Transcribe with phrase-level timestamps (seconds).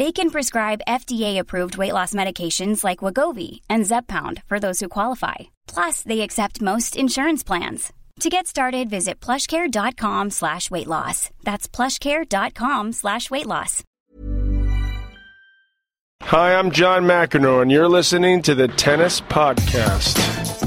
[0.00, 5.34] They can prescribe FDA-approved weight loss medications like Wegovy and Zepbound for those who qualify.
[5.66, 7.92] Plus, they accept most insurance plans.
[8.20, 11.28] To get started, visit plushcare.com slash weight loss.
[11.44, 13.84] That's plushcare.com slash weight loss.
[16.22, 20.59] Hi, I'm John McEnroe, and you're listening to the Tennis Podcast.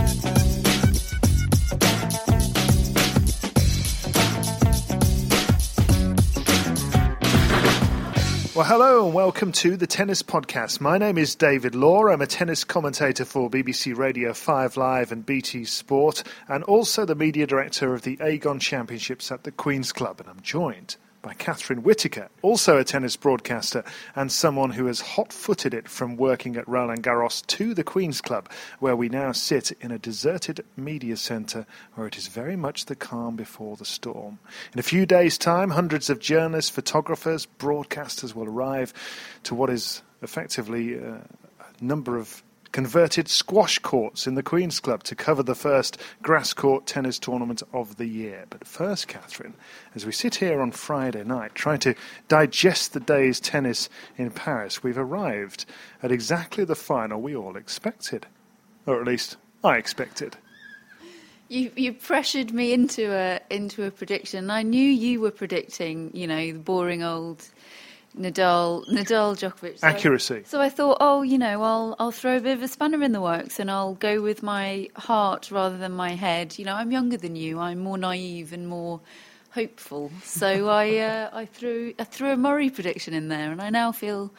[8.55, 10.79] Well, hello and welcome to the Tennis Podcast.
[10.79, 12.09] My name is David Law.
[12.09, 17.15] I'm a tennis commentator for BBC Radio 5 Live and BT Sport, and also the
[17.15, 20.19] media director of the Aegon Championships at the Queen's Club.
[20.19, 25.33] And I'm joined by Catherine Whitaker, also a tennis broadcaster and someone who has hot
[25.33, 29.71] footed it from working at Roland Garros to the Queen's Club, where we now sit
[29.81, 34.37] in a deserted media centre where it is very much the calm before the storm.
[34.73, 38.93] In a few days' time, hundreds of journalists, photographers, broadcasters will arrive
[39.43, 45.03] to what is effectively uh, a number of converted squash courts in the Queen's Club
[45.03, 48.45] to cover the first grass court tennis tournament of the year.
[48.49, 49.53] But first, Catherine,
[49.95, 51.95] as we sit here on Friday night trying to
[52.27, 55.65] digest the day's tennis in Paris, we've arrived
[56.01, 58.25] at exactly the final we all expected.
[58.85, 60.35] Or at least I expected.
[61.47, 64.49] You, you pressured me into a into a prediction.
[64.49, 67.47] I knew you were predicting, you know, the boring old
[68.17, 69.79] Nadal, Nadal, Djokovic.
[69.79, 70.43] So Accuracy.
[70.45, 73.11] So I thought, oh, you know, I'll I'll throw a bit of a spanner in
[73.11, 76.57] the works, and I'll go with my heart rather than my head.
[76.59, 77.59] You know, I'm younger than you.
[77.59, 78.99] I'm more naive and more
[79.51, 80.11] hopeful.
[80.23, 83.91] So I uh, I threw I threw a Murray prediction in there, and I now
[83.91, 84.31] feel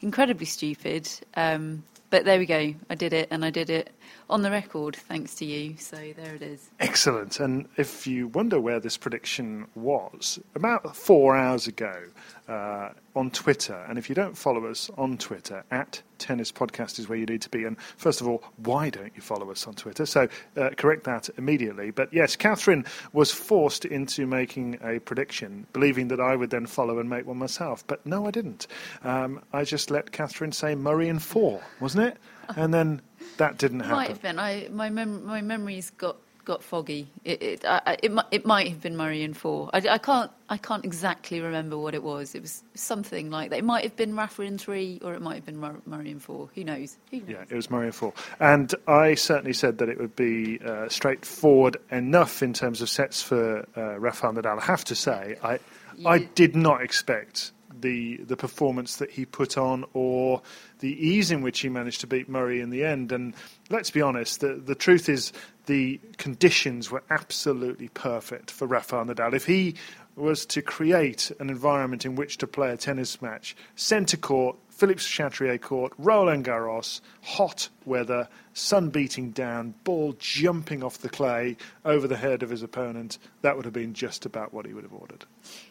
[0.00, 1.08] incredibly stupid.
[1.34, 2.74] Um, but there we go.
[2.88, 3.90] I did it, and I did it
[4.30, 5.76] on the record, thanks to you.
[5.78, 6.68] So there it is.
[6.80, 7.40] Excellent.
[7.40, 12.04] And if you wonder where this prediction was, about four hours ago
[12.46, 17.08] uh, on Twitter, and if you don't follow us on Twitter, at Tennis Podcast is
[17.08, 17.64] where you need to be.
[17.64, 20.04] And first of all, why don't you follow us on Twitter?
[20.04, 21.90] So uh, correct that immediately.
[21.90, 26.98] But yes, Catherine was forced into making a prediction, believing that I would then follow
[26.98, 27.86] and make one myself.
[27.86, 28.66] But no, I didn't.
[29.02, 32.18] Um, I just let Catherine say Murray in four, wasn't it?
[32.56, 33.02] And then
[33.38, 33.92] that didn't happen.
[33.92, 34.38] It might have been.
[34.38, 37.08] I my mem- my memories got got foggy.
[37.24, 39.70] It it I, it, it might have been Murray in four.
[39.72, 42.34] I, I can't I can't exactly remember what it was.
[42.34, 43.58] It was something like that.
[43.58, 46.18] It might have been Rafa in three, or it might have been Mur- Murray in
[46.20, 46.48] four.
[46.54, 46.96] Who knows?
[47.10, 47.28] Who knows?
[47.28, 48.14] Yeah, it was Murray in four.
[48.40, 53.22] And I certainly said that it would be uh, straightforward enough in terms of sets
[53.22, 54.58] for uh, Rafael Nadal.
[54.58, 55.58] I have to say, I
[56.06, 60.42] I did not expect the the performance that he put on or
[60.80, 63.12] the ease in which he managed to beat Murray in the end.
[63.12, 63.34] And
[63.70, 65.32] let's be honest, the the truth is
[65.66, 69.34] the conditions were absolutely perfect for Rafael Nadal.
[69.34, 69.74] If he
[70.16, 75.00] was to create an environment in which to play a tennis match, centre court, Philippe
[75.00, 82.06] Chatrier court, Roland Garros, hot weather, sun beating down, ball jumping off the clay over
[82.06, 84.92] the head of his opponent, that would have been just about what he would have
[84.92, 85.24] ordered.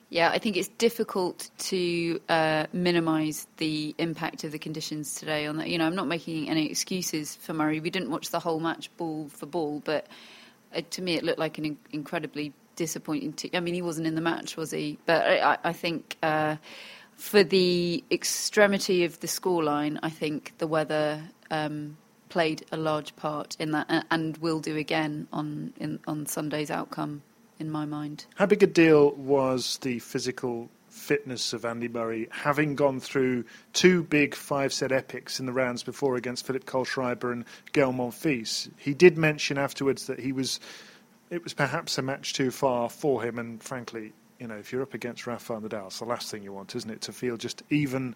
[0.10, 5.48] Yeah, I think it's difficult to uh, minimise the impact of the conditions today.
[5.48, 7.82] On that, you know, I'm not making any excuses for Murray.
[7.82, 10.08] We didn't watch the whole match ball for ball, but
[10.74, 13.34] uh, to me, it looked like an in- incredibly disappointing.
[13.34, 14.98] T- I mean, he wasn't in the match, was he?
[15.06, 16.56] But I, I- think uh,
[17.18, 21.22] for the extremity of the scoreline, I think the weather.
[21.52, 21.98] Um,
[22.30, 27.22] Played a large part in that, and will do again on in, on Sunday's outcome,
[27.60, 28.26] in my mind.
[28.36, 34.04] How big a deal was the physical fitness of Andy Murray, having gone through two
[34.04, 38.70] big five set epics in the rounds before against Philip Kohlschreiber and Gael Monfils?
[38.78, 40.60] He did mention afterwards that he was,
[41.30, 44.82] it was perhaps a match too far for him, and frankly, you know, if you're
[44.82, 47.64] up against Rafael Nadal, it's the last thing you want, isn't it, to feel just
[47.70, 48.16] even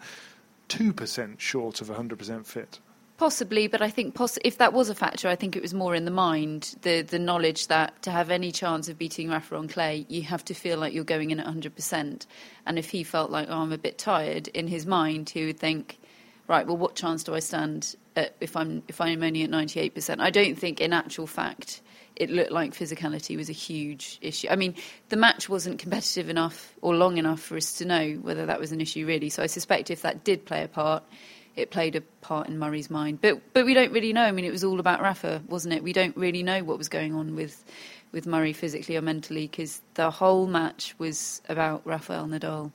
[0.70, 2.80] 2% short of 100% fit?
[3.22, 5.94] Possibly, but I think poss- if that was a factor, I think it was more
[5.94, 9.68] in the mind, the the knowledge that to have any chance of beating Rafa on
[9.68, 12.26] clay, you have to feel like you're going in at 100%.
[12.66, 15.60] And if he felt like, oh, I'm a bit tired, in his mind, he would
[15.60, 16.00] think,
[16.48, 20.20] right, well, what chance do I stand at if I'm if I'm only at 98%?
[20.20, 21.84] I don't think, in actual fact,
[22.16, 24.48] it looked like physicality was a huge issue.
[24.50, 24.74] I mean,
[25.10, 28.72] the match wasn't competitive enough or long enough for us to know whether that was
[28.72, 29.30] an issue, really.
[29.30, 31.04] So I suspect if that did play a part,
[31.56, 33.20] it played a part in Murray's mind.
[33.22, 34.24] But but we don't really know.
[34.24, 35.84] I mean, it was all about Rafa, wasn't it?
[35.84, 37.64] We don't really know what was going on with
[38.12, 42.72] with Murray physically or mentally because the whole match was about Rafael Nadal.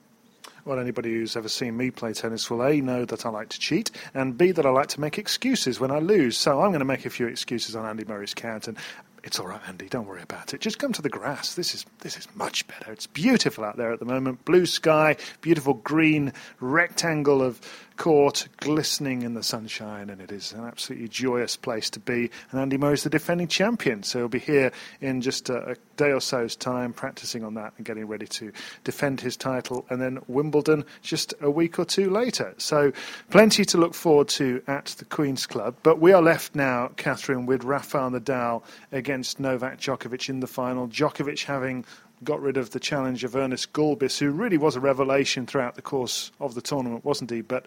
[0.65, 3.59] Well, anybody who's ever seen me play tennis will A, know that I like to
[3.59, 6.37] cheat, and B, that I like to make excuses when I lose.
[6.37, 8.77] So I'm going to make a few excuses on Andy Murray's count, and
[9.23, 9.87] it's all right, Andy.
[9.87, 10.61] Don't worry about it.
[10.61, 11.55] Just come to the grass.
[11.55, 12.91] This is this is much better.
[12.91, 14.43] It's beautiful out there at the moment.
[14.45, 17.61] Blue sky, beautiful green rectangle of
[17.97, 22.29] court, glistening in the sunshine, and it is an absolutely joyous place to be.
[22.51, 24.71] And Andy Murray is the defending champion, so he'll be here
[25.01, 28.51] in just a, a day or so's time, practicing on that and getting ready to
[28.83, 29.85] defend his title.
[29.89, 32.53] And then Wimbledon just a week or two later.
[32.57, 32.93] So
[33.29, 35.75] plenty to look forward to at the Queen's Club.
[35.83, 40.87] But we are left now, Catherine, with Rafael Nadal against Novak Djokovic in the final.
[40.87, 41.83] Djokovic having
[42.23, 45.81] got rid of the challenge of Ernest Gulbis, who really was a revelation throughout the
[45.81, 47.41] course of the tournament, wasn't he?
[47.41, 47.65] But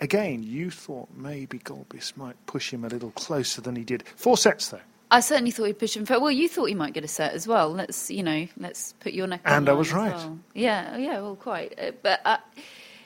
[0.00, 4.04] again, you thought maybe Gulbis might push him a little closer than he did.
[4.16, 4.80] Four sets, though.
[5.12, 6.06] I certainly thought he'd push him.
[6.06, 7.72] For, well, you thought he might get a set as well.
[7.72, 9.40] Let's, you know, let's put your neck.
[9.44, 10.14] And I was right.
[10.14, 10.38] Well.
[10.54, 11.76] Yeah, yeah, well, quite.
[11.78, 12.38] Uh, but uh,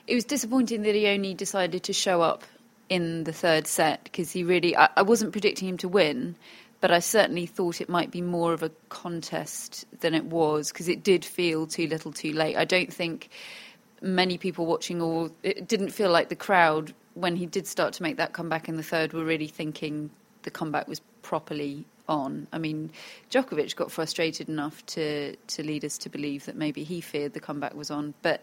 [0.07, 2.45] it was disappointing that he only decided to show up
[2.91, 4.77] in the third set because he really.
[4.77, 6.37] I, I wasn't predicting him to win,
[6.85, 10.87] but I certainly thought it might be more of a contest than it was because
[10.87, 12.59] it did feel too little, too late.
[12.59, 13.31] I don't think
[14.03, 18.03] many people watching, or it didn't feel like the crowd when he did start to
[18.03, 20.11] make that comeback in the third were really thinking
[20.43, 22.49] the comeback was properly on.
[22.53, 22.91] I mean,
[23.31, 27.41] Djokovic got frustrated enough to to lead us to believe that maybe he feared the
[27.41, 28.43] comeback was on, but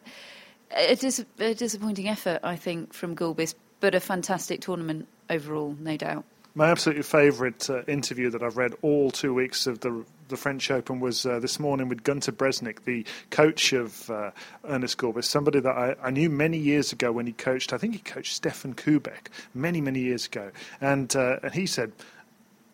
[0.72, 5.96] it is a disappointing effort, I think, from Gulbis, but a fantastic tournament overall, no
[5.96, 6.26] doubt.
[6.54, 10.72] My absolute favourite uh, interview that I've read all two weeks of the the French
[10.72, 14.32] Open was uh, this morning with Gunter Bresnik, the coach of uh,
[14.66, 17.74] Ernest Gulbis, somebody that I, I, knew many years ago when he coached.
[17.74, 21.92] I think he coached Stefan Koubek many many years ago, and uh, and he said.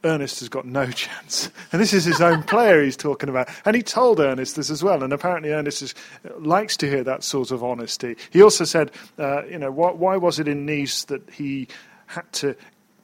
[0.03, 1.49] Ernest has got no chance.
[1.71, 3.49] And this is his own player he's talking about.
[3.65, 5.01] And he told Ernest this as well.
[5.01, 5.95] And apparently, Ernest is,
[6.37, 8.15] likes to hear that sort of honesty.
[8.29, 11.67] He also said, uh, you know, why was it in Nice that he
[12.05, 12.55] had to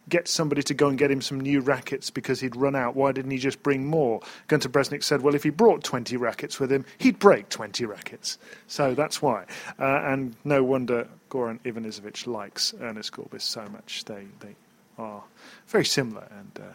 [0.09, 2.95] get somebody to go and get him some new rackets because he'd run out.
[2.95, 4.21] Why didn't he just bring more?
[4.47, 8.37] Gunter Bresnik said, well, if he brought 20 rackets with him, he'd break 20 rackets.
[8.67, 9.45] So that's why.
[9.79, 14.05] Uh, and no wonder Goran Ivanisevic likes Ernest Gulbis so much.
[14.05, 14.55] They, they
[14.97, 15.23] are
[15.67, 16.73] very similar and uh,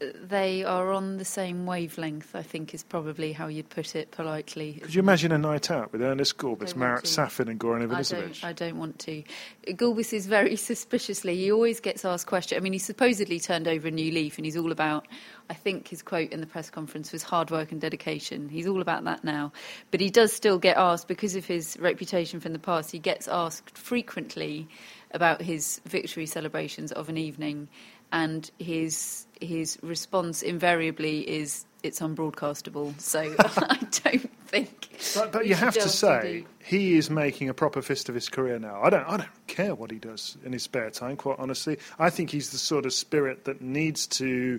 [0.00, 4.74] they are on the same wavelength, I think is probably how you'd put it politely.
[4.82, 8.44] Could you imagine a night out with Ernest Gulbis, Marat Safin, and Goran Ivanisevic?
[8.44, 9.22] I, I don't, want to.
[9.68, 12.58] Gulbis is very suspiciously, he always gets asked questions.
[12.58, 15.06] I mean, he supposedly turned over a new leaf and he's all about,
[15.50, 18.48] I think his quote in the press conference was hard work and dedication.
[18.48, 19.52] He's all about that now.
[19.90, 23.28] But he does still get asked, because of his reputation from the past, he gets
[23.28, 24.68] asked frequently
[25.12, 27.68] about his victory celebrations of an evening
[28.12, 32.98] and his his response invariably is it's unbroadcastable.
[33.00, 34.88] So I don't think.
[35.14, 38.58] But, but you have to say he is making a proper fist of his career
[38.58, 38.80] now.
[38.82, 41.16] I don't I don't care what he does in his spare time.
[41.16, 44.58] Quite honestly, I think he's the sort of spirit that needs to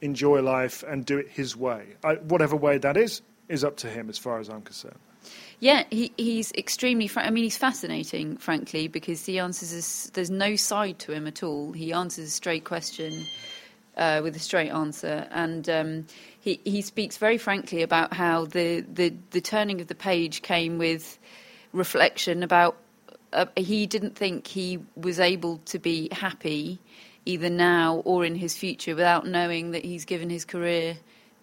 [0.00, 1.96] enjoy life and do it his way.
[2.02, 4.98] I, whatever way that is is up to him, as far as I'm concerned.
[5.60, 7.10] Yeah, he, he's extremely.
[7.16, 10.08] I mean, he's fascinating, frankly, because he answers.
[10.08, 11.72] A, there's no side to him at all.
[11.72, 13.26] He answers a straight question
[13.96, 16.06] uh, with a straight answer, and um,
[16.40, 20.78] he he speaks very frankly about how the, the the turning of the page came
[20.78, 21.18] with
[21.72, 22.76] reflection about.
[23.32, 26.78] Uh, he didn't think he was able to be happy
[27.24, 30.96] either now or in his future without knowing that he's given his career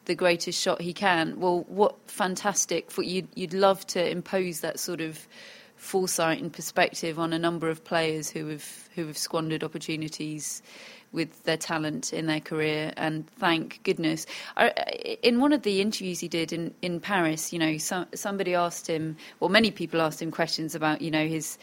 [0.06, 1.40] the greatest shot he can.
[1.40, 2.92] Well, what fantastic!
[2.92, 5.28] For you'd, you'd love to impose that sort of
[5.76, 10.62] foresight and perspective on a number of players who have who have squandered opportunities
[11.12, 12.94] with their talent in their career.
[12.98, 14.26] And thank goodness,
[15.24, 18.88] in one of the interviews he did in, in Paris, you know, some, somebody asked
[18.88, 21.58] him, well, many people asked him questions about, you know, his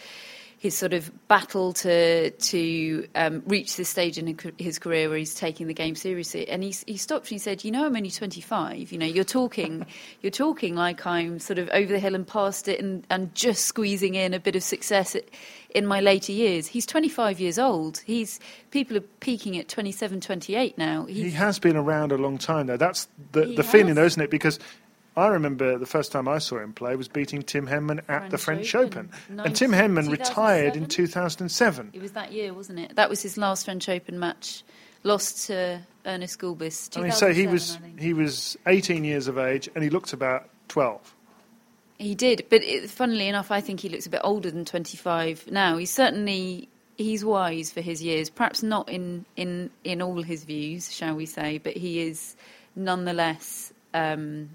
[0.58, 5.34] his sort of battle to to um, reach this stage in his career where he's
[5.34, 6.48] taking the game seriously.
[6.48, 8.90] And he he stopped and he said, "You know, I'm only 25.
[8.90, 9.86] You know, you're talking
[10.20, 13.66] you're talking like I'm sort of over the hill and past it, and and just
[13.66, 15.16] squeezing in a bit of success."
[15.74, 16.66] in my later years.
[16.66, 17.98] He's 25 years old.
[17.98, 21.04] He's people are peaking at 27, 28 now.
[21.04, 22.78] He's, he has been around a long time, though.
[22.78, 24.30] That's the, the feeling, though, isn't it?
[24.30, 24.58] Because
[25.18, 28.30] I remember the first time I saw him play was beating Tim Henman at French
[28.30, 29.10] the French Open.
[29.32, 29.40] Open.
[29.40, 31.90] and Tim Henman retired in 2007.
[31.92, 32.96] It was that year, wasn't it?
[32.96, 34.62] That was his last French Open match.
[35.04, 36.96] Lost to Ernest Gulbis.
[36.96, 40.48] I mean, so he was he was 18 years of age and he looked about
[40.68, 41.14] 12.
[41.98, 45.50] He did, but it, funnily enough, I think he looks a bit older than 25
[45.50, 45.76] now.
[45.76, 48.28] He's certainly he's wise for his years.
[48.28, 52.36] Perhaps not in in in all his views, shall we say, but he is
[52.76, 54.50] nonetheless um,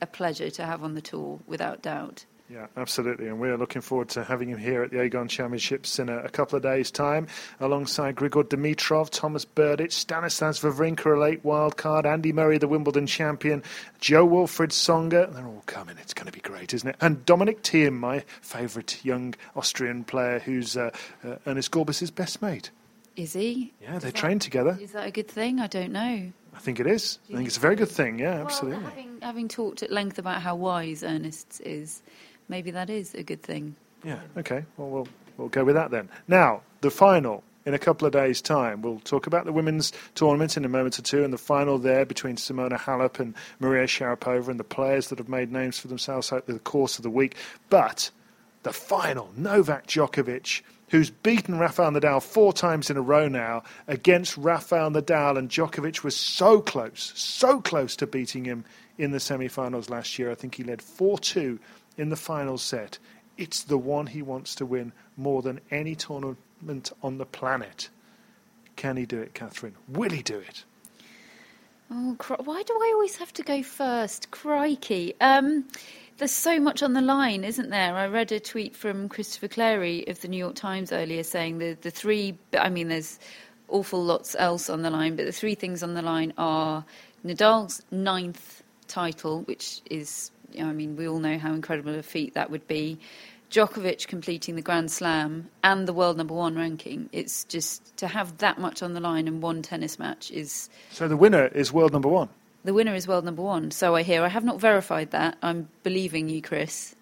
[0.00, 2.24] a pleasure to have on the tour, without doubt.
[2.50, 3.28] Yeah, absolutely.
[3.28, 6.30] And we're looking forward to having him here at the Aegon Championships in a, a
[6.30, 7.26] couple of days' time,
[7.60, 13.62] alongside Grigor Dimitrov, Thomas Berdych, Stanislas Wawrinka, a late wildcard, Andy Murray, the Wimbledon champion,
[14.00, 15.30] Jo-Wilfried Tsonga.
[15.30, 15.98] They're all coming.
[16.00, 16.96] It's going to be great, isn't it?
[17.02, 20.90] And Dominic Thiem, my favourite young Austrian player, who's uh,
[21.22, 22.70] uh, Ernest Gulbis' best mate.
[23.14, 23.74] Is he?
[23.82, 24.78] Yeah, is they train together.
[24.80, 25.60] Is that a good thing?
[25.60, 26.32] I don't know.
[26.54, 27.18] I think it is.
[27.30, 28.18] I think it's a very good thing.
[28.18, 28.84] Yeah, well, absolutely.
[28.84, 32.02] Having, having talked at length about how wise Ernest is,
[32.48, 33.76] maybe that is a good thing.
[34.04, 34.20] Yeah.
[34.36, 34.64] Okay.
[34.76, 36.08] Well, we'll we'll go with that then.
[36.26, 38.80] Now, the final in a couple of days' time.
[38.80, 42.06] We'll talk about the women's tournament in a moment or two, and the final there
[42.06, 46.32] between Simona Halep and Maria Sharapova, and the players that have made names for themselves
[46.32, 47.36] over the course of the week.
[47.68, 48.10] But
[48.62, 54.36] the final, Novak Djokovic who's beaten Rafael Nadal four times in a row now against
[54.36, 58.64] Rafael Nadal, and Djokovic was so close, so close to beating him
[58.96, 60.30] in the semi-finals last year.
[60.30, 61.58] I think he led 4-2
[61.96, 62.98] in the final set.
[63.36, 67.88] It's the one he wants to win more than any tournament on the planet.
[68.76, 69.74] Can he do it, Catherine?
[69.88, 70.64] Will he do it?
[71.90, 74.30] Oh, why do I always have to go first?
[74.30, 75.14] Crikey.
[75.20, 75.64] Um,
[76.18, 77.94] there's so much on the line, isn't there?
[77.94, 81.74] I read a tweet from Christopher Clarey of the New York Times earlier saying the,
[81.80, 83.18] the three, I mean, there's
[83.68, 86.84] awful lots else on the line, but the three things on the line are
[87.24, 92.50] Nadal's ninth title, which is, I mean, we all know how incredible a feat that
[92.50, 92.98] would be.
[93.50, 97.08] Djokovic completing the Grand Slam and the world number one ranking.
[97.12, 100.68] It's just to have that much on the line in one tennis match is.
[100.90, 102.28] So the winner is world number one.
[102.64, 103.70] The winner is world number one.
[103.70, 104.22] So I hear.
[104.22, 105.38] I have not verified that.
[105.42, 106.94] I'm believing you, Chris.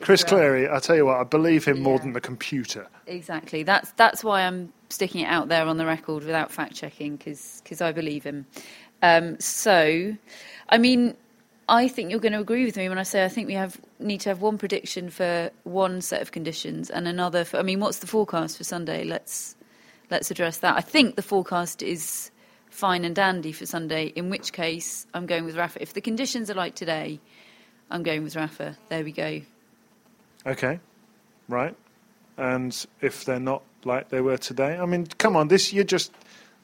[0.00, 1.82] Chris Clarey, I tell you what, I believe him yeah.
[1.82, 2.86] more than the computer.
[3.06, 3.62] Exactly.
[3.62, 7.80] That's that's why I'm sticking it out there on the record without fact checking because
[7.80, 8.46] I believe him.
[9.02, 10.16] Um, so,
[10.68, 11.16] I mean,
[11.68, 13.80] I think you're going to agree with me when I say I think we have
[13.98, 17.58] need to have one prediction for one set of conditions and another for.
[17.58, 19.04] I mean, what's the forecast for Sunday?
[19.04, 19.56] Let's
[20.10, 20.76] let's address that.
[20.76, 22.30] I think the forecast is
[22.80, 24.06] fine and dandy for Sunday.
[24.16, 25.82] In which case, I'm going with Rafa.
[25.82, 27.20] If the conditions are like today,
[27.90, 28.78] I'm going with Rafa.
[28.88, 29.42] There we go.
[30.46, 30.80] Okay,
[31.46, 31.76] right.
[32.38, 36.10] And if they're not like they were today, I mean, come on, this you're just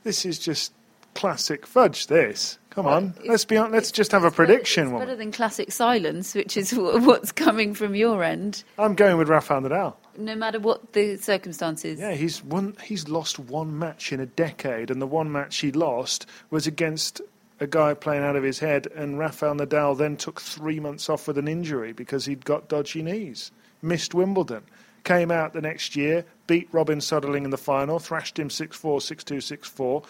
[0.04, 0.72] this is just
[1.14, 2.06] classic fudge.
[2.06, 3.72] This Come well, on, let's be on.
[3.72, 4.86] Let's just have a prediction.
[4.86, 8.64] Better, better than classic silence, which is what's coming from your end.
[8.78, 9.94] I'm going with Rafael Nadal.
[10.18, 11.98] No matter what the circumstances.
[11.98, 12.76] Yeah, he's won.
[12.82, 17.20] He's lost one match in a decade, and the one match he lost was against
[17.60, 18.86] a guy playing out of his head.
[18.94, 23.02] And Rafael Nadal then took three months off with an injury because he'd got dodgy
[23.02, 23.50] knees.
[23.82, 24.62] Missed Wimbledon.
[25.04, 29.00] Came out the next year, beat Robin Soderling in the final, thrashed him 6 4,
[29.00, 30.02] 6 2, 6 4.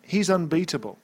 [0.00, 0.98] He's unbeatable.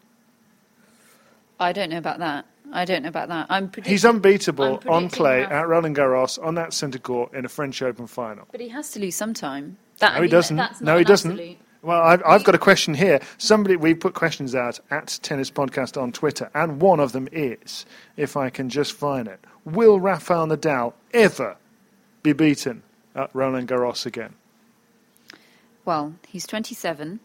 [1.61, 2.47] I don't know about that.
[2.73, 3.47] I don't know about that.
[3.49, 7.49] I'm He's unbeatable I'm on clay at Roland Garros on that centre court in a
[7.49, 8.47] French Open final.
[8.53, 9.79] But he has to lose some time.
[9.99, 10.81] That, no, I mean, he doesn't.
[10.81, 11.33] No, he doesn't.
[11.33, 11.59] Absolute...
[11.81, 13.21] Well, I've, I've, got a question here.
[13.39, 17.87] Somebody we put questions out at Tennis Podcast on Twitter, and one of them is,
[18.17, 21.57] if I can just find it, will Rafael Nadal ever
[22.23, 22.83] be beaten
[23.15, 24.35] at Roland Garros again?
[25.85, 27.21] Well, he's 27.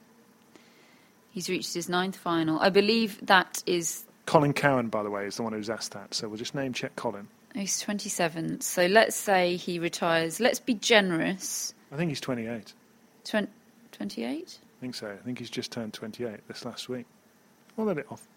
[1.31, 2.59] He's reached his ninth final.
[2.59, 6.13] I believe that is Colin Cowan, by the way, is the one who's asked that.
[6.13, 7.27] So we'll just name check Colin.
[7.53, 8.61] He's 27.
[8.61, 10.39] So let's say he retires.
[10.39, 11.73] Let's be generous.
[11.91, 12.73] I think he's 28.
[13.25, 13.47] 20,
[13.91, 14.59] 28?
[14.59, 15.07] I think so.
[15.07, 17.05] I think he's just turned 28 this last week.
[17.75, 18.27] We'll let it off.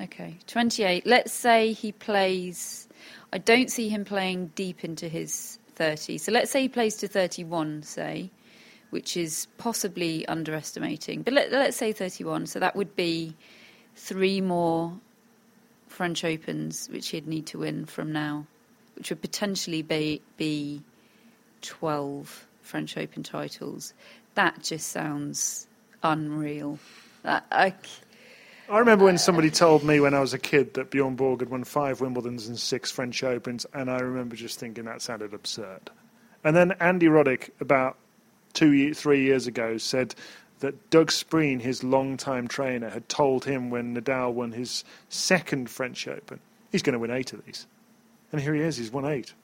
[0.00, 1.06] Okay, 28.
[1.06, 2.88] Let's say he plays.
[3.32, 6.18] I don't see him playing deep into his 30.
[6.18, 8.30] So let's say he plays to 31, say,
[8.90, 11.22] which is possibly underestimating.
[11.22, 12.46] But let, let's say 31.
[12.46, 13.36] So that would be
[13.96, 14.92] three more
[15.88, 18.46] French Opens, which he'd need to win from now,
[18.96, 20.82] which would potentially be, be
[21.62, 23.92] 12 French Open titles.
[24.34, 25.66] That just sounds
[26.02, 26.78] unreal.
[27.24, 27.74] I,
[28.68, 31.50] I remember when somebody told me when I was a kid that Bjorn Borg had
[31.50, 35.90] won five Wimbledons and six French Opens, and I remember just thinking that sounded absurd.
[36.42, 37.96] And then Andy Roddick, about
[38.52, 40.14] two, three years ago, said
[40.62, 46.06] that Doug Spreen, his long-time trainer, had told him when Nadal won his second French
[46.08, 46.40] Open,
[46.70, 47.66] he's going to win eight of these.
[48.30, 49.34] And here he is, he's won eight.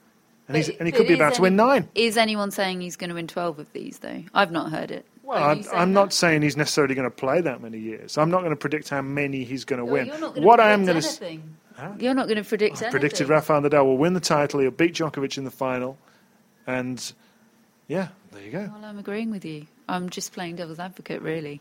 [0.46, 1.88] And, he's, and he could be about to win nine.
[1.94, 4.22] Is anyone saying he's going to win 12 of these, though?
[4.32, 5.04] I've not heard it.
[5.22, 8.16] Well, I'm, I'm not saying he's necessarily going to play that many years.
[8.16, 10.06] I'm not going to predict how many he's going to No, win.
[10.06, 11.56] You're not going what to I am going to anything.
[11.98, 12.90] You're not going to predict I anything.
[12.92, 14.60] predicted Rafael Nadal will win the title.
[14.60, 15.98] He'll beat Djokovic in the final,
[16.66, 17.12] and
[17.88, 18.70] yeah, there you go.
[18.72, 19.66] Well, I'm agreeing with you.
[19.88, 21.60] I'm just playing devil's advocate, really.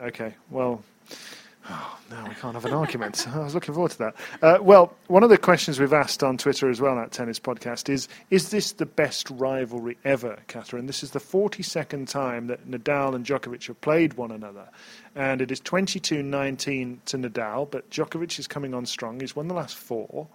[0.00, 0.82] Okay, well,
[1.70, 3.26] oh, no, we can't have an argument.
[3.34, 4.14] I was looking forward to that.
[4.40, 7.90] Uh, well, one of the questions we've asked on Twitter as well at Tennis Podcast
[7.90, 10.86] is: Is this the best rivalry ever, Catherine?
[10.86, 14.68] This is the 42nd time that Nadal and Djokovic have played one another,
[15.14, 19.20] and it is 22-19 to Nadal, but Djokovic is coming on strong.
[19.20, 20.28] He's won the last four.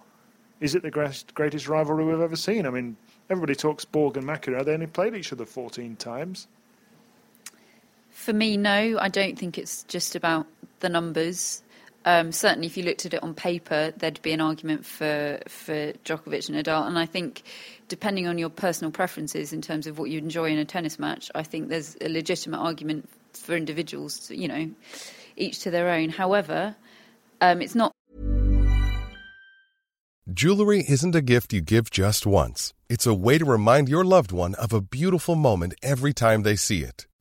[0.60, 2.66] Is it the greatest, greatest rivalry we've ever seen?
[2.66, 2.96] I mean,
[3.28, 4.64] everybody talks Borg and McEnroe.
[4.64, 6.46] They only played each other 14 times.
[8.26, 10.48] For me, no, I don't think it's just about
[10.80, 11.62] the numbers.
[12.04, 15.92] Um, certainly, if you looked at it on paper, there'd be an argument for for
[16.04, 16.88] Djokovic and Nadal.
[16.88, 17.44] And I think,
[17.86, 21.30] depending on your personal preferences in terms of what you enjoy in a tennis match,
[21.36, 24.28] I think there's a legitimate argument for individuals.
[24.28, 24.70] You know,
[25.36, 26.08] each to their own.
[26.08, 26.74] However,
[27.40, 27.92] um, it's not
[30.34, 32.74] Jewelry isn't a gift you give just once.
[32.88, 36.56] It's a way to remind your loved one of a beautiful moment every time they
[36.56, 37.06] see it.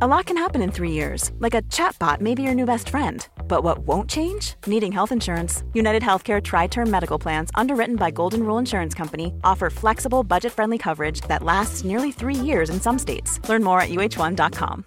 [0.00, 2.88] A lot can happen in three years, like a chatbot may be your new best
[2.88, 3.28] friend.
[3.46, 4.54] But what won't change?
[4.66, 5.64] Needing health insurance.
[5.74, 10.50] United Healthcare Tri Term Medical Plans, underwritten by Golden Rule Insurance Company, offer flexible, budget
[10.50, 13.38] friendly coverage that lasts nearly three years in some states.
[13.50, 14.86] Learn more at uh1.com.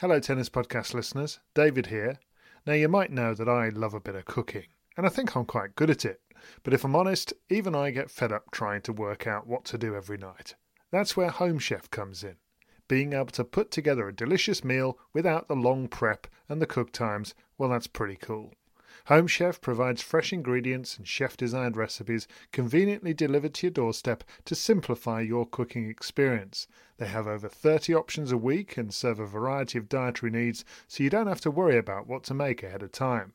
[0.00, 1.40] Hello, Tennis Podcast listeners.
[1.56, 2.20] David here.
[2.64, 5.46] Now, you might know that I love a bit of cooking, and I think I'm
[5.46, 6.20] quite good at it.
[6.62, 9.78] But if I'm honest, even I get fed up trying to work out what to
[9.78, 10.54] do every night.
[10.90, 12.36] That's where Home Chef comes in.
[12.88, 16.92] Being able to put together a delicious meal without the long prep and the cook
[16.92, 18.54] times, well, that's pretty cool.
[19.04, 24.54] Home Chef provides fresh ingredients and chef designed recipes conveniently delivered to your doorstep to
[24.54, 26.66] simplify your cooking experience.
[26.96, 31.02] They have over 30 options a week and serve a variety of dietary needs, so
[31.02, 33.34] you don't have to worry about what to make ahead of time.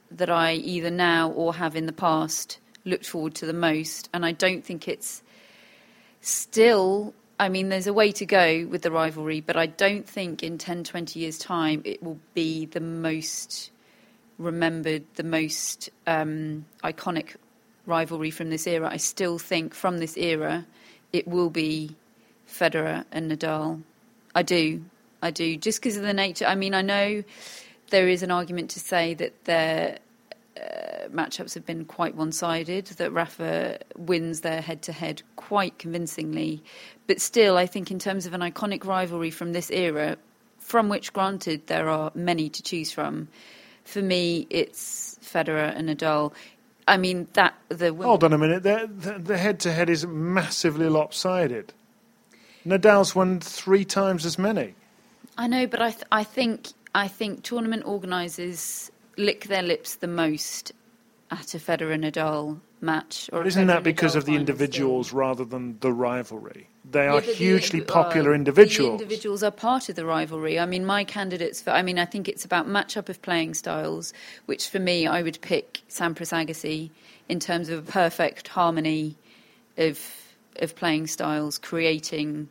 [0.17, 4.09] that I either now or have in the past looked forward to the most.
[4.13, 5.23] And I don't think it's
[6.21, 10.43] still, I mean, there's a way to go with the rivalry, but I don't think
[10.43, 13.71] in 10, 20 years' time it will be the most
[14.37, 17.35] remembered, the most um, iconic
[17.85, 18.89] rivalry from this era.
[18.91, 20.65] I still think from this era
[21.13, 21.95] it will be
[22.47, 23.81] Federer and Nadal.
[24.35, 24.83] I do.
[25.21, 25.57] I do.
[25.57, 26.45] Just because of the nature.
[26.45, 27.23] I mean, I know
[27.91, 29.99] there is an argument to say that their
[30.57, 35.77] uh, matchups have been quite one sided, that Rafa wins their head to head quite
[35.77, 36.63] convincingly.
[37.07, 40.17] But still, I think in terms of an iconic rivalry from this era,
[40.59, 43.27] from which, granted, there are many to choose from,
[43.83, 46.33] for me, it's Federer and Nadal.
[46.87, 48.63] I mean, that the Hold on a minute.
[48.63, 51.73] The, the, the head-to-head is massively lopsided.
[52.65, 54.75] Nadal's won three times as many.
[55.37, 60.07] I know, but I th- I think I think tournament organisers lick their lips the
[60.07, 60.71] most
[61.29, 63.29] at a Federer Nadal match.
[63.31, 65.19] Or isn't that because of the individuals still.
[65.19, 66.67] rather than the rivalry?
[66.89, 68.99] They Yeah, are the- hugely uh, popular The individuals.
[69.01, 70.59] individuals are part of the rivalry.
[70.59, 71.69] I mean, my candidates for.
[71.69, 74.13] I mean, I think it's about matchup of playing styles,
[74.47, 76.89] which for me, I would pick Sampras Agassi
[77.29, 79.15] in terms of a perfect harmony
[79.77, 79.99] of
[80.59, 82.49] of playing styles, creating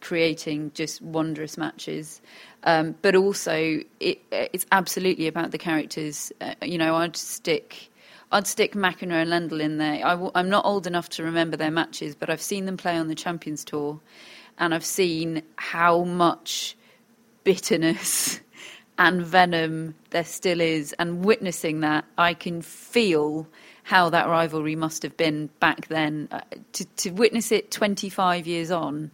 [0.00, 2.20] creating just wondrous matches.
[2.64, 6.32] Um, but also, it, it's absolutely about the characters.
[6.40, 7.90] Uh, you know, I'd stick.
[8.30, 10.04] I'd stick McEnroe and Lendl in there.
[10.04, 12.96] i w- I'm not old enough to remember their matches, but I've seen them play
[12.96, 14.00] on the Champions Tour,
[14.58, 16.76] and I've seen how much
[17.44, 18.40] bitterness
[18.98, 20.92] and venom there still is.
[20.98, 23.46] And witnessing that, I can feel
[23.84, 26.28] how that rivalry must have been back then.
[26.30, 26.40] Uh,
[26.74, 29.10] to, to witness it 25 years on,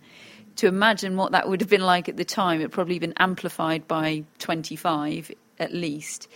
[0.57, 3.87] to imagine what that would have been like at the time, it probably been amplified
[3.89, 6.29] by 25 at least.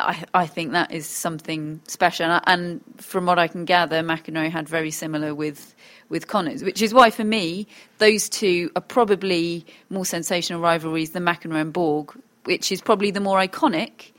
[0.00, 4.50] I, I think that is something special, and, and from what I can gather, McEnroe
[4.50, 5.74] had very similar with
[6.08, 7.66] with Connors, which is why for me
[7.98, 12.12] those two are probably more sensational rivalries than McEnroe and Borg,
[12.44, 14.12] which is probably the more iconic,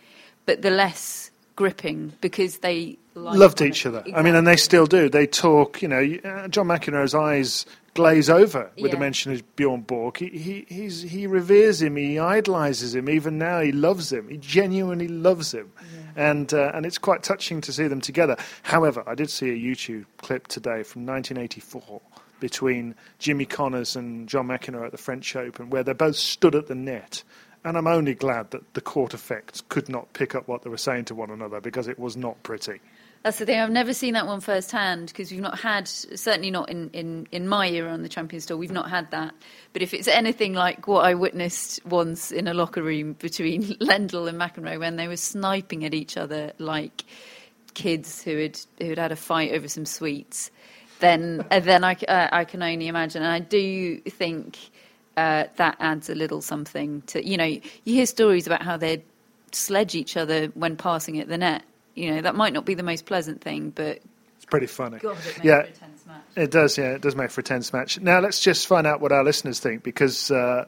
[0.45, 3.99] but the less gripping because they loved each other.
[3.99, 4.15] Exactly.
[4.15, 5.09] I mean, and they still do.
[5.09, 5.81] They talk.
[5.81, 6.05] You know,
[6.49, 8.91] John McEnroe's eyes glaze over with yeah.
[8.91, 10.17] the mention of Bjorn Borg.
[10.17, 13.09] He, he, he reveres him, he idolises him.
[13.09, 14.29] Even now, he loves him.
[14.29, 15.71] He genuinely loves him.
[15.77, 16.29] Yeah.
[16.29, 18.37] And, uh, and it's quite touching to see them together.
[18.63, 22.01] However, I did see a YouTube clip today from 1984
[22.39, 26.67] between Jimmy Connors and John McEnroe at the French Open, where they both stood at
[26.67, 27.23] the net.
[27.65, 30.77] And I'm only glad that the court effects could not pick up what they were
[30.77, 32.79] saying to one another because it was not pretty.
[33.23, 33.59] That's the thing.
[33.59, 37.49] I've never seen that one firsthand because we've not had, certainly not in, in, in
[37.49, 39.35] my era on the Champions Tour, we've not had that.
[39.73, 44.29] But if it's anything like what I witnessed once in a locker room between Lendl
[44.29, 47.03] and McEnroe when they were sniping at each other like
[47.73, 50.49] kids who had who had had a fight over some sweets,
[50.99, 53.21] then uh, then I, uh, I can only imagine.
[53.21, 54.57] And I do think
[55.17, 59.03] uh, that adds a little something to you know you hear stories about how they'd
[59.51, 61.63] sledge each other when passing at the net
[61.99, 63.99] you know that might not be the most pleasant thing, but
[64.37, 64.99] it's pretty funny.
[64.99, 65.65] God, it yeah,
[66.35, 66.77] it does.
[66.77, 67.99] Yeah, it does make for a tense match.
[67.99, 70.31] Now let's just find out what our listeners think because.
[70.31, 70.65] Uh,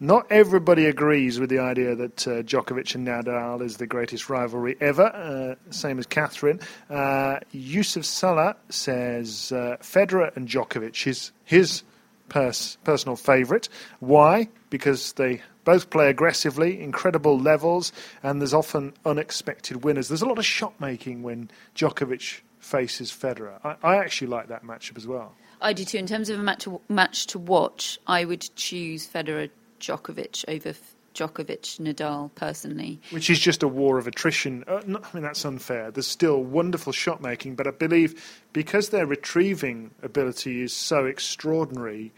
[0.00, 4.76] not everybody agrees with the idea that uh, Djokovic and Nadal is the greatest rivalry
[4.80, 5.04] ever.
[5.04, 6.60] Uh, same as Catherine.
[6.90, 11.84] Uh, Yusuf Salah says uh, Federer and Djokovic is his
[12.28, 13.68] pers- personal favourite.
[14.00, 14.48] Why?
[14.70, 20.08] Because they both play aggressively, incredible levels, and there's often unexpected winners.
[20.08, 23.58] There's a lot of shot making when Djokovic faces Federer.
[23.64, 25.34] I, I actually like that matchup as well.
[25.60, 25.98] I do too.
[25.98, 30.74] In terms of a match to, match to watch, I would choose Federer Djokovic over
[31.14, 33.00] Djokovic Nadal personally.
[33.10, 34.64] Which is just a war of attrition.
[34.66, 35.90] Uh, no, I mean, that's unfair.
[35.90, 42.12] There's still wonderful shot making, but I believe because their retrieving ability is so extraordinary,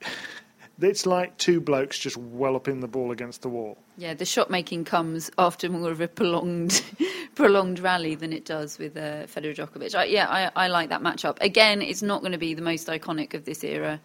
[0.80, 3.78] it's like two blokes just walloping the ball against the wall.
[3.96, 6.82] Yeah, the shot making comes after more of a prolonged,
[7.34, 9.94] prolonged rally than it does with uh, Federer Djokovic.
[9.94, 11.38] I, yeah, I, I like that matchup.
[11.40, 14.00] Again, it's not going to be the most iconic of this era,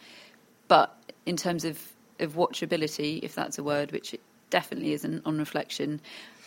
[0.68, 1.82] but in terms of,
[2.20, 6.00] of watchability, if that's a word, which it definitely isn't on reflection,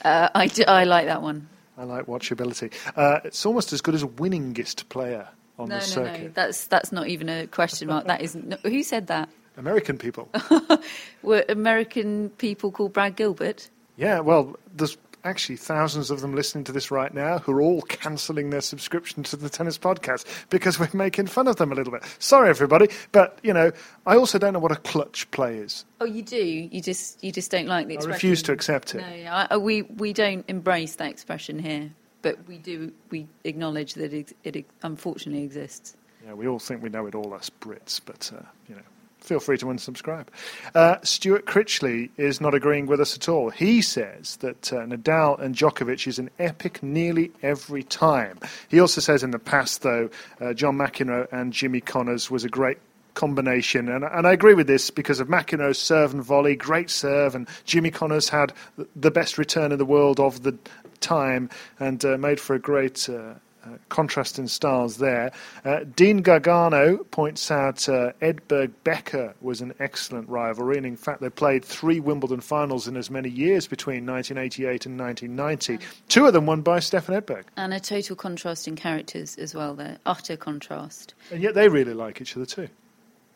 [0.04, 1.48] uh, I, do, I like that one.
[1.76, 2.72] I like watchability.
[2.96, 5.28] Uh, it's almost as good as a winningest player
[5.58, 6.20] on no, the circuit.
[6.20, 8.06] No, no, that's that's not even a question mark.
[8.06, 8.48] That isn't.
[8.48, 9.28] No, who said that?
[9.56, 10.28] American people.
[11.22, 13.68] Were American people called Brad Gilbert?
[13.96, 17.82] Yeah, well, there's actually thousands of them listening to this right now who are all
[17.82, 21.92] cancelling their subscription to the tennis podcast because we're making fun of them a little
[21.92, 22.02] bit.
[22.18, 23.72] Sorry, everybody, but you know,
[24.06, 25.84] I also don't know what a clutch play is.
[26.00, 26.36] Oh, you do.
[26.36, 28.12] You just you just don't like the expression.
[28.12, 28.98] I refuse to accept it.
[28.98, 31.90] No, I, we we don't embrace that expression here,
[32.22, 32.92] but we do.
[33.10, 35.96] We acknowledge that it, it unfortunately exists.
[36.24, 38.82] Yeah, we all think we know it all, us Brits, but uh, you know
[39.20, 40.26] feel free to unsubscribe.
[40.74, 43.50] Uh, Stuart Critchley is not agreeing with us at all.
[43.50, 48.38] He says that uh, Nadal and Djokovic is an epic nearly every time.
[48.68, 52.48] He also says in the past, though, uh, John McEnroe and Jimmy Connors was a
[52.48, 52.78] great
[53.14, 53.88] combination.
[53.88, 57.48] And, and I agree with this because of McEnroe's serve and volley, great serve, and
[57.64, 58.52] Jimmy Connors had
[58.96, 60.56] the best return in the world of the
[61.00, 63.08] time and uh, made for a great
[63.70, 65.32] uh, contrast in styles there.
[65.64, 71.20] Uh, Dean Gargano points out uh, Edberg Becker was an excellent rivalry, and in fact,
[71.20, 75.78] they played three Wimbledon finals in as many years between 1988 and 1990.
[76.08, 77.44] Two of them won by Stefan Edberg.
[77.56, 79.98] And a total contrast in characters as well, there.
[80.06, 81.14] Utter contrast.
[81.30, 82.68] And yet they really like each other too.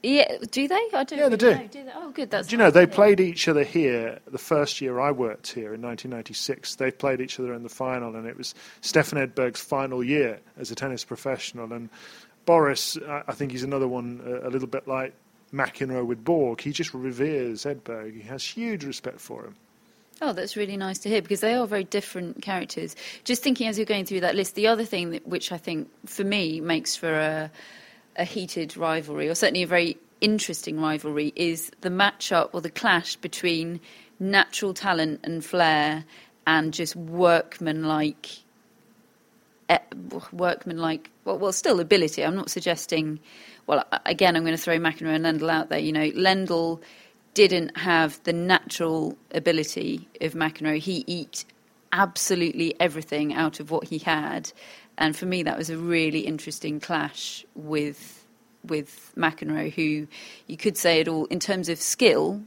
[0.05, 0.75] Yeah, do they?
[0.75, 1.19] I don't.
[1.19, 1.55] Yeah, they do.
[1.55, 1.67] Know.
[1.67, 1.93] do they?
[1.95, 2.31] Oh, good.
[2.31, 2.49] That's.
[2.49, 5.81] Do you know they played each other here the first year I worked here in
[5.81, 6.75] 1996.
[6.75, 10.71] They played each other in the final, and it was Stefan Edberg's final year as
[10.71, 11.73] a tennis professional.
[11.73, 11.89] And
[12.45, 15.15] Boris, I think he's another one uh, a little bit like
[15.55, 16.61] McEnroe with Borg.
[16.61, 18.15] He just reveres Edberg.
[18.15, 19.57] He has huge respect for him.
[20.21, 22.95] Oh, that's really nice to hear because they are very different characters.
[23.25, 25.89] Just thinking as you're going through that list, the other thing that, which I think
[26.07, 27.51] for me makes for a
[28.17, 33.17] a heated rivalry, or certainly a very interesting rivalry, is the matchup or the clash
[33.17, 33.81] between
[34.21, 36.05] natural talent and flair
[36.47, 38.31] and just workmanlike,
[39.69, 39.79] eh,
[40.33, 42.25] workmanlike, well, well, still ability.
[42.25, 43.19] I'm not suggesting.
[43.67, 45.79] Well, again, I'm going to throw McEnroe and Lendl out there.
[45.79, 46.81] You know, Lendl
[47.33, 50.79] didn't have the natural ability of McEnroe.
[50.79, 51.45] He eat
[51.95, 54.53] absolutely everything out of what he had,
[54.99, 58.21] and for me, that was a really interesting clash with
[58.67, 60.07] with McEnroe, who
[60.47, 62.43] you could say it all in terms of skill,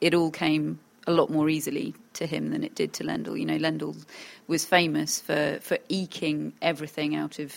[0.00, 3.38] it all came a lot more easily to him than it did to Lendl.
[3.38, 4.04] You know, Lendl
[4.46, 7.54] was famous for, for eking everything out of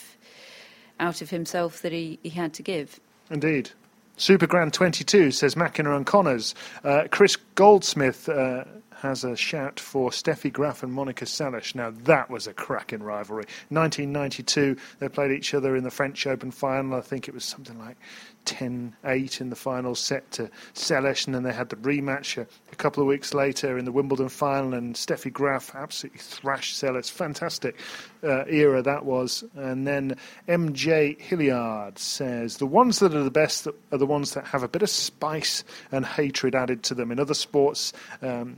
[0.99, 2.99] out of himself that he, he had to give.
[3.29, 3.71] Indeed.
[4.17, 6.53] Super Grand 22 says McEnroe and Connors.
[6.83, 8.65] Uh, Chris Goldsmith uh,
[9.01, 11.73] has a shout for Steffi Graf and Monica Seles.
[11.73, 13.45] Now, that was a cracking rivalry.
[13.69, 16.95] 1992, they played each other in the French Open final.
[16.95, 17.97] I think it was something like
[18.45, 22.47] 10 8 in the final set to Seles, and then they had the rematch a,
[22.71, 27.09] a, couple of weeks later in the Wimbledon final, and Steffi Graf absolutely thrashed Seles.
[27.09, 27.77] Fantastic
[28.23, 29.43] uh, era that was.
[29.55, 34.45] And then MJ Hilliard says the ones that are the best are the ones that
[34.45, 37.11] have a bit of spice and hatred added to them.
[37.11, 38.57] In other sports, um,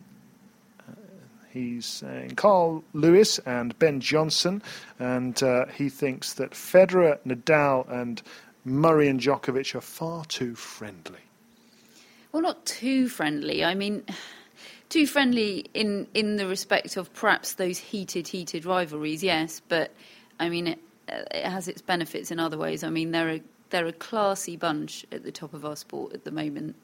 [1.54, 4.63] He's saying Carl Lewis and Ben Johnson,
[4.98, 8.24] and uh, he thinks that Federer, Nadal, and
[8.66, 11.20] Murray and Djokovic are far too friendly.
[12.32, 13.63] Well, not too friendly.
[13.63, 14.04] I mean,
[14.89, 19.24] too friendly in in the respect of perhaps those heated, heated rivalries.
[19.24, 19.92] Yes, but
[20.39, 22.84] I mean, it, it has its benefits in other ways.
[22.84, 26.24] I mean, they're a they're a classy bunch at the top of our sport at
[26.24, 26.76] the moment.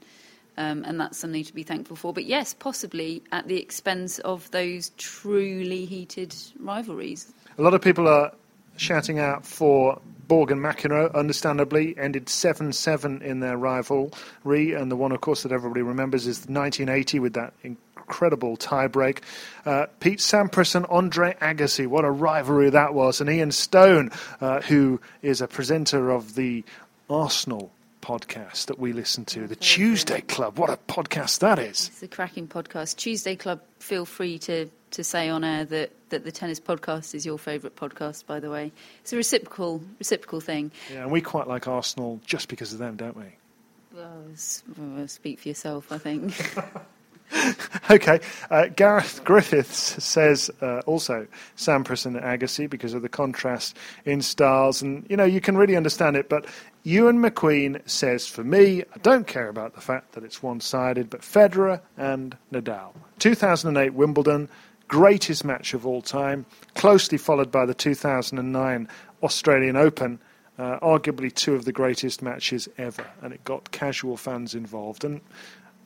[0.57, 2.13] Um, and that's something to be thankful for.
[2.13, 7.31] But yes, possibly at the expense of those truly heated rivalries.
[7.57, 8.31] A lot of people are
[8.75, 14.73] shouting out for Borg and McEnroe, understandably, ended 7 7 in their rivalry.
[14.73, 19.19] And the one, of course, that everybody remembers is 1980 with that incredible tiebreak.
[19.65, 23.21] Uh, Pete Sampras and Andre Agassi, what a rivalry that was.
[23.21, 26.63] And Ian Stone, uh, who is a presenter of the
[27.09, 30.57] Arsenal podcast that we listen to, the Tuesday Club.
[30.57, 31.89] What a podcast that is!
[31.89, 32.97] It's a cracking podcast.
[32.97, 33.61] Tuesday Club.
[33.79, 37.75] Feel free to to say on air that, that the tennis podcast is your favourite
[37.75, 38.25] podcast.
[38.25, 40.71] By the way, it's a reciprocal reciprocal thing.
[40.91, 43.35] Yeah, and we quite like Arsenal just because of them, don't we?
[43.95, 46.33] Well, speak for yourself, I think.
[47.89, 48.19] okay.
[48.49, 54.81] Uh, Gareth Griffiths says uh, also Sampras and Agassi because of the contrast in styles.
[54.81, 56.29] And, you know, you can really understand it.
[56.29, 56.45] But
[56.83, 61.09] Ewan McQueen says, for me, I don't care about the fact that it's one sided,
[61.09, 62.93] but Federer and Nadal.
[63.19, 64.49] 2008 Wimbledon,
[64.87, 68.87] greatest match of all time, closely followed by the 2009
[69.23, 70.19] Australian Open.
[70.57, 75.05] Uh, arguably two of the greatest matches ever, and it got casual fans involved.
[75.05, 75.21] And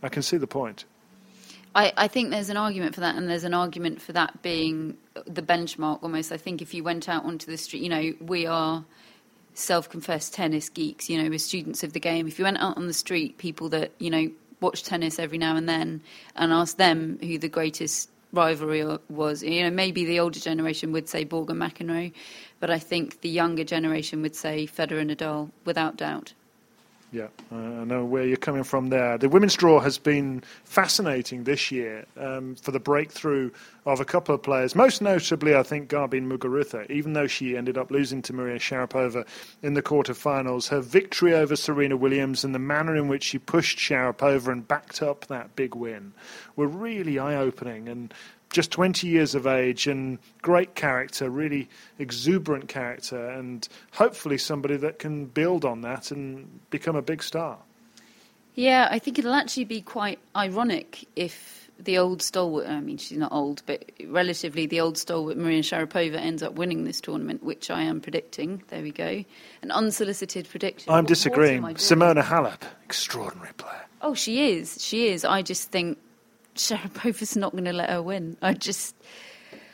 [0.01, 0.85] I can see the point.
[1.75, 4.97] I, I, think there's an argument for that, and there's an argument for that being
[5.25, 6.31] the benchmark almost.
[6.31, 8.85] I think if you went out onto the street, you know, we are
[9.55, 12.27] self confessed tennis geeks, you know, we're students of the game.
[12.27, 14.29] If you went out on the street, people that, you know,
[14.61, 16.01] watch tennis every now and then
[16.35, 21.07] and ask them who the greatest rivalry was, you know, maybe the older generation would
[21.07, 22.11] say Borg and McEnroe,
[22.59, 26.33] but I think the younger generation would say Federer and Nadal, without doubt.
[27.13, 29.19] Yeah, I know where you're coming from there.
[29.19, 33.51] The women's draw has been fascinating this year um, for the breakthrough
[33.85, 34.73] of a couple of players.
[34.73, 39.27] Most notably, I think Garbine Muguruza, even though she ended up losing to Maria Sharapova
[39.61, 43.77] in the quarterfinals, her victory over Serena Williams and the manner in which she pushed
[43.77, 46.13] Sharapova and backed up that big win
[46.55, 47.87] were really eye opening.
[47.89, 48.11] And
[48.53, 51.67] just 20 years of age and great character, really
[51.99, 57.57] exuberant character, and hopefully somebody that can build on that and become a big star.
[58.55, 63.17] Yeah, I think it'll actually be quite ironic if the old stalwart, I mean, she's
[63.17, 67.71] not old, but relatively the old stalwart Maria Sharapova ends up winning this tournament, which
[67.71, 68.61] I am predicting.
[68.67, 69.25] There we go.
[69.63, 70.93] An unsolicited prediction.
[70.93, 71.63] I'm disagreeing.
[71.63, 73.81] Simona Halep, extraordinary player.
[74.03, 74.77] Oh, she is.
[74.79, 75.25] She is.
[75.25, 75.97] I just think
[76.55, 78.37] Sharapova's not going to let her win.
[78.41, 78.95] I just,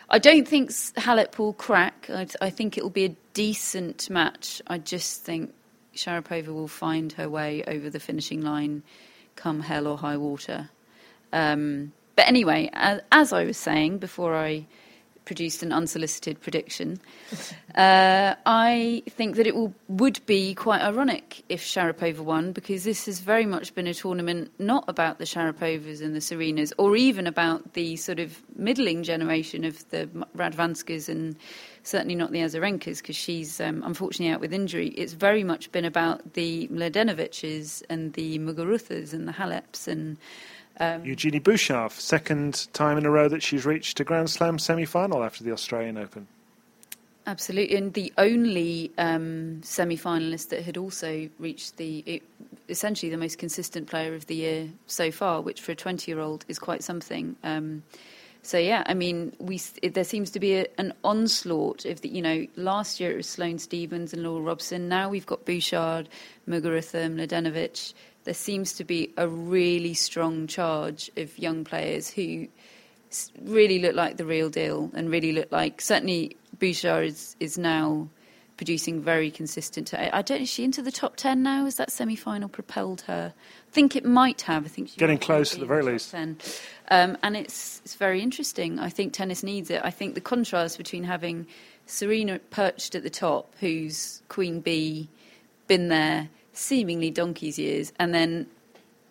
[0.10, 2.10] I don't think Halep will crack.
[2.10, 4.62] I, I think it will be a decent match.
[4.68, 5.54] I just think
[5.96, 8.84] Sharapova will find her way over the finishing line,
[9.36, 10.70] come hell or high water.
[11.34, 14.66] Um, but anyway, as, as, I was saying before I
[15.30, 17.00] produced an unsolicited prediction.
[17.76, 23.06] Uh, I think that it will, would be quite ironic if Sharapova won, because this
[23.06, 27.28] has very much been a tournament not about the Sharapovas and the Serenas, or even
[27.28, 31.36] about the sort of middling generation of the Radwanskas and
[31.84, 34.88] certainly not the Azarenkas, because she's um, unfortunately out with injury.
[34.90, 40.18] It's very much been about the Mladenoviches and the Muguruzas and the Haleps and
[40.80, 44.86] um, Eugenie Bouchard, second time in a row that she's reached a Grand Slam semi
[44.86, 46.28] final after the Australian Open.
[47.28, 52.24] Absolutely, and the only um, semi finalist that had also reached the it,
[52.70, 56.20] essentially the most consistent player of the year so far, which for a 20 year
[56.20, 57.36] old is quite something.
[57.44, 57.84] Um,
[58.42, 62.10] so yeah, I mean, we it, there seems to be a, an onslaught of the
[62.10, 64.88] you know last year it was Sloane Stevens and Laura Robson.
[64.88, 66.08] Now we've got Bouchard,
[66.48, 72.48] Muguruza, Mladenovic there seems to be a really strong charge of young players who
[73.42, 78.08] really look like the real deal and really look like certainly Bouchard is, is now
[78.60, 79.94] producing very consistent.
[79.94, 80.42] I, I don't.
[80.42, 81.66] Is she into the top ten now?
[81.66, 83.34] Is that semi-final propelled her?
[83.34, 84.66] I think it might have.
[84.66, 86.12] I think getting close at the very least.
[86.12, 86.38] 10.
[86.92, 88.78] Um, and it's it's very interesting.
[88.78, 89.82] I think tennis needs it.
[89.84, 91.48] I think the contrast between having
[91.86, 95.08] Serena perched at the top, who's Queen Bee,
[95.68, 96.28] been there
[96.60, 98.48] seemingly donkey's years, and then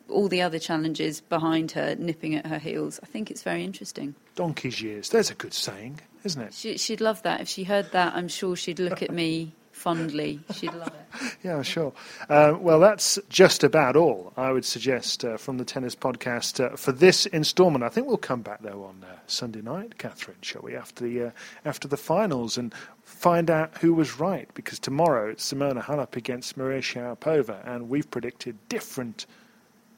[0.08, 2.98] all the other challenges behind her nipping at her heels.
[3.02, 4.14] I think it's very interesting.
[4.36, 5.10] Donkey's years.
[5.10, 6.54] There's a good saying, isn't it?
[6.54, 7.40] She, would love that.
[7.40, 10.40] If she heard that, I'm sure she'd look at me fondly.
[10.54, 11.36] She'd love it.
[11.42, 11.92] yeah, sure.
[12.28, 16.76] Uh, well, that's just about all I would suggest uh, from the tennis podcast uh,
[16.76, 17.84] for this instalment.
[17.84, 20.74] I think we'll come back though on uh, Sunday night, Catherine, shall we?
[20.76, 21.30] After the uh,
[21.64, 26.56] after the finals and find out who was right because tomorrow it's Simona Halep against
[26.56, 29.26] Maria Sharapova, and we've predicted different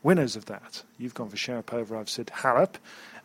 [0.03, 0.83] winners of that.
[0.99, 2.75] You've gone for Sharapova, I've said Halep.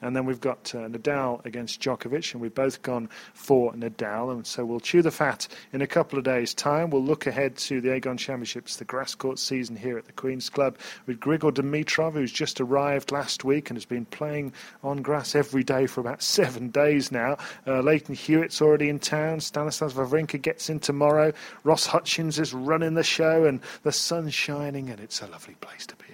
[0.01, 4.31] And then we've got uh, Nadal against Djokovic, and we've both gone for Nadal.
[4.31, 6.89] And so we'll chew the fat in a couple of days' time.
[6.89, 10.49] We'll look ahead to the Aegon Championships, the grass court season here at the Queen's
[10.49, 14.53] Club, with Grigor Dimitrov, who's just arrived last week and has been playing
[14.84, 17.38] on grass every day for about seven days now.
[17.67, 19.39] Uh, Lleyton Hewitt's already in town.
[19.39, 21.34] Stanislas Wawrinka gets in tomorrow.
[21.63, 25.86] Ross Hutchins is running the show, and the sun's shining, and it's a lovely place
[25.88, 26.05] to be?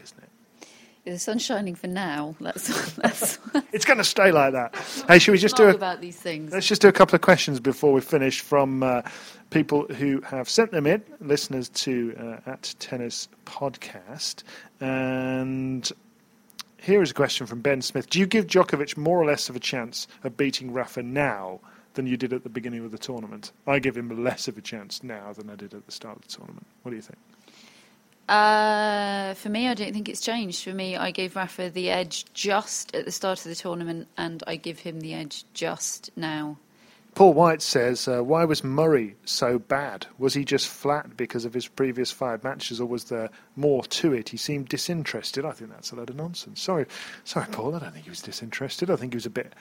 [1.04, 2.36] The sun's shining for now.
[2.40, 3.40] That's, that's
[3.74, 4.76] it's going to stay like that.
[5.08, 6.54] Hey, should we just do a, about these things?
[6.54, 9.02] Let's just do a couple of questions before we finish from uh,
[9.50, 14.44] people who have sent them in, listeners to uh, at Tennis Podcast,
[14.80, 15.92] and.
[16.84, 18.10] Here is a question from Ben Smith.
[18.10, 21.60] Do you give Djokovic more or less of a chance of beating Rafa now
[21.94, 23.52] than you did at the beginning of the tournament?
[23.68, 26.24] I give him less of a chance now than I did at the start of
[26.24, 26.66] the tournament.
[26.82, 27.20] What do you think?
[28.32, 30.64] Uh, for me, I don't think it's changed.
[30.64, 34.42] For me, I gave Rafa the edge just at the start of the tournament, and
[34.48, 36.58] I give him the edge just now.
[37.14, 40.08] Paul White says, uh, Why was Murray so bad?
[40.18, 44.14] Was he just flat because of his previous five matches, or was there more to
[44.14, 44.30] it?
[44.30, 45.44] He seemed disinterested.
[45.44, 46.62] I think that's a load of nonsense.
[46.62, 46.86] Sorry,
[47.26, 47.76] sorry, Paul.
[47.76, 48.90] I don't think he was disinterested.
[48.90, 49.52] I think he was a bit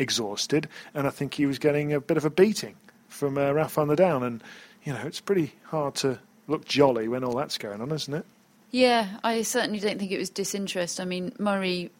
[0.00, 2.74] exhausted, and I think he was getting a bit of a beating
[3.06, 4.24] from uh, Rafa on the down.
[4.24, 4.42] And,
[4.82, 8.24] you know, it's pretty hard to look jolly when all that's going on, isn't it?
[8.70, 11.00] Yeah, I certainly don't think it was disinterest.
[11.00, 11.90] I mean, Murray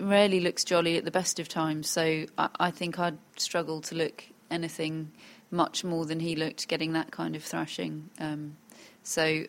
[0.00, 3.94] rarely looks jolly at the best of times, so I, I think I'd struggle to
[3.94, 5.12] look anything
[5.50, 8.10] much more than he looked getting that kind of thrashing.
[8.18, 8.56] Um,
[9.02, 9.44] so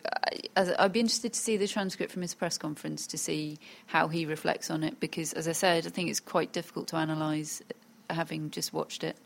[0.56, 4.08] I, I'd be interested to see the transcript from his press conference to see how
[4.08, 7.62] he reflects on it, because as I said, I think it's quite difficult to analyse
[8.10, 9.16] having just watched it.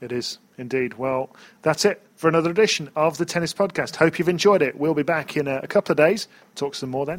[0.00, 0.94] It is indeed.
[0.94, 1.30] Well,
[1.62, 3.96] that's it for another edition of the Tennis Podcast.
[3.96, 4.78] Hope you've enjoyed it.
[4.78, 6.28] We'll be back in a, a couple of days.
[6.54, 7.18] Talk some more then.